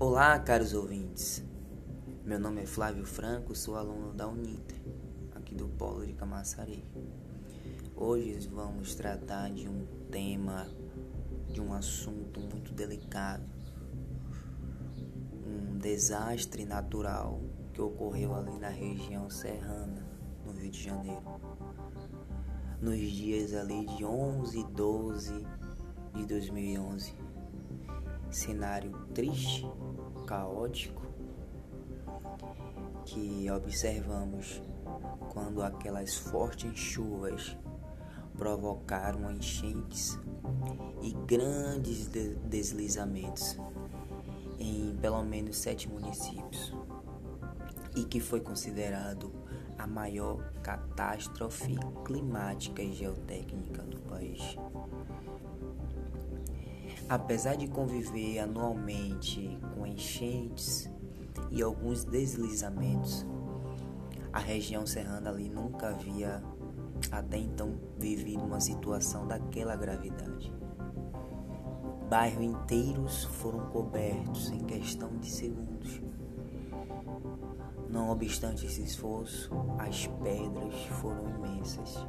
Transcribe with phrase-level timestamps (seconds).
[0.00, 1.44] Olá, caros ouvintes.
[2.24, 4.80] Meu nome é Flávio Franco, sou aluno da Uninter,
[5.34, 6.84] aqui do Polo de Camaçari.
[7.96, 10.68] Hoje vamos tratar de um tema,
[11.48, 13.42] de um assunto muito delicado,
[15.44, 17.40] um desastre natural
[17.72, 20.06] que ocorreu ali na região serrana,
[20.46, 21.24] no Rio de Janeiro.
[22.80, 25.46] Nos dias ali de 11 e 12
[26.14, 27.28] de 2011
[28.30, 29.66] cenário triste,
[30.28, 31.06] caótico
[33.06, 34.60] que observamos
[35.32, 37.56] quando aquelas fortes chuvas
[38.36, 40.18] provocaram enchentes
[41.00, 42.08] e grandes
[42.44, 43.56] deslizamentos
[44.58, 46.74] em pelo menos sete municípios
[47.96, 49.32] e que foi considerado
[49.78, 54.58] a maior catástrofe climática e geotécnica do país.
[57.08, 60.90] Apesar de conviver anualmente com enchentes
[61.50, 63.26] e alguns deslizamentos,
[64.30, 66.42] a região serrana ali nunca havia
[67.10, 70.52] até então vivido uma situação daquela gravidade.
[72.10, 76.02] Bairros inteiros foram cobertos em questão de segundos.
[77.88, 82.06] Não obstante esse esforço, as pedras foram imensas.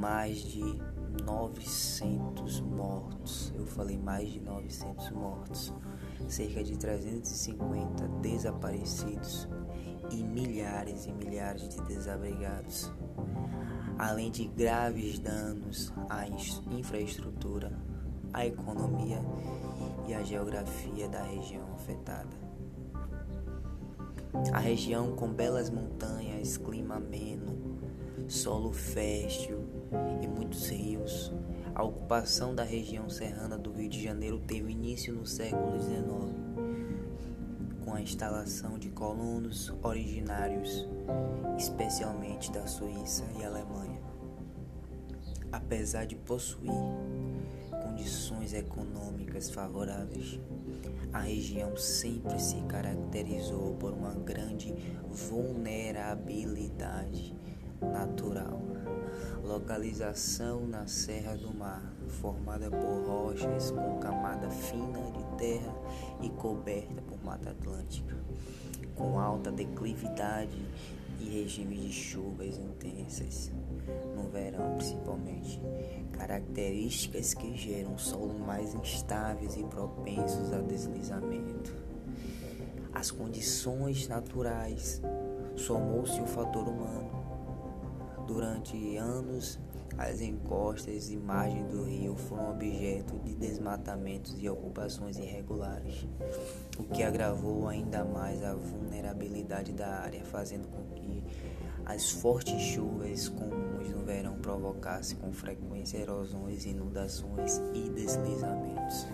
[0.00, 0.80] Mais de
[1.26, 3.52] 900 mortos.
[3.54, 5.74] Eu falei mais de 900 mortos.
[6.26, 9.46] Cerca de 350 desaparecidos
[10.10, 12.90] e milhares e milhares de desabrigados.
[13.98, 17.70] Além de graves danos à infraestrutura,
[18.32, 19.20] à economia
[20.08, 22.40] e à geografia da região afetada.
[24.54, 27.78] A região com belas montanhas, clima ameno,
[28.28, 29.58] solo fértil,
[30.22, 31.32] e muitos rios.
[31.74, 36.04] A ocupação da região serrana do Rio de Janeiro teve início no século XIX,
[37.84, 40.86] com a instalação de colonos originários,
[41.58, 44.00] especialmente da Suíça e Alemanha.
[45.52, 46.70] Apesar de possuir
[47.82, 50.38] condições econômicas favoráveis,
[51.12, 54.72] a região sempre se caracterizou por uma grande
[55.08, 57.34] vulnerabilidade
[57.80, 58.70] natural
[59.50, 65.74] localização na Serra do Mar, formada por rochas com camada fina de terra
[66.22, 68.16] e coberta por Mata Atlântica,
[68.94, 70.56] com alta declividade
[71.18, 73.50] e regime de chuvas intensas,
[74.14, 75.60] no verão principalmente,
[76.12, 81.74] características que geram solos mais instáveis e propensos a deslizamento.
[82.94, 85.02] As condições naturais
[85.56, 87.20] somou-se o fator humano
[88.32, 89.58] Durante anos,
[89.98, 96.06] as encostas e margens do rio foram objeto de desmatamentos e ocupações irregulares,
[96.78, 101.24] o que agravou ainda mais a vulnerabilidade da área, fazendo com que
[101.84, 109.08] as fortes chuvas comuns no verão provocassem com frequência erosões, inundações e deslizamentos.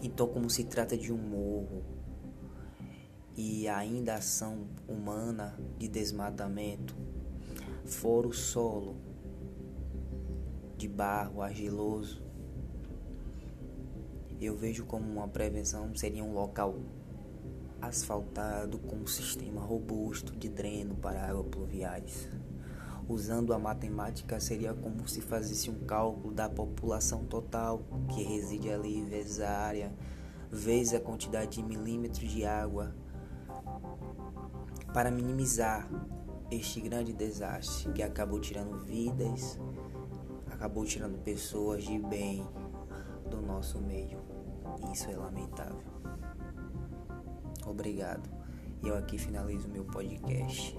[0.00, 1.82] Então, como se trata de um morro
[3.36, 6.94] e ainda ação humana de desmatamento,
[7.92, 8.96] for o solo
[10.76, 12.22] de barro argiloso,
[14.40, 16.74] eu vejo como uma prevenção seria um local
[17.80, 22.28] asfaltado com um sistema robusto de dreno para águas pluviais.
[23.08, 29.04] Usando a matemática, seria como se fazesse um cálculo da população total que reside ali,
[29.04, 29.92] vezes a área,
[30.50, 32.94] vezes a quantidade de milímetros de água,
[34.92, 35.88] para minimizar
[36.54, 39.58] este grande desastre que acabou tirando vidas,
[40.50, 42.46] acabou tirando pessoas de bem
[43.30, 44.20] do nosso meio.
[44.92, 45.82] Isso é lamentável.
[47.66, 48.28] Obrigado.
[48.82, 50.76] E eu aqui finalizo meu podcast.